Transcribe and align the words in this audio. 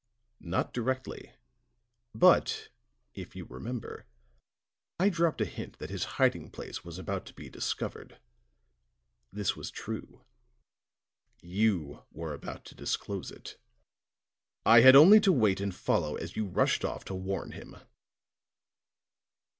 "Not 0.39 0.73
directly. 0.73 1.31
But, 2.15 2.69
if 3.13 3.35
you 3.35 3.45
remember, 3.45 4.07
I 4.99 5.09
dropped 5.09 5.41
a 5.41 5.45
hint 5.45 5.77
that 5.77 5.91
his 5.91 6.05
hiding 6.17 6.49
place 6.49 6.83
was 6.83 6.97
about 6.97 7.27
to 7.27 7.35
be 7.35 7.51
discovered. 7.51 8.19
This 9.31 9.55
was 9.55 9.69
true; 9.69 10.25
you 11.43 12.03
were 12.11 12.33
about 12.33 12.65
to 12.65 12.73
disclose 12.75 13.29
it. 13.29 13.57
I 14.65 14.79
had 14.81 14.95
only 14.95 15.19
to 15.19 15.31
wait 15.31 15.61
and 15.61 15.69
follow 15.75 16.15
as 16.15 16.35
you 16.35 16.47
rushed 16.47 16.83
off 16.83 17.05
to 17.05 17.13
warn 17.13 17.51
him." 17.51 17.77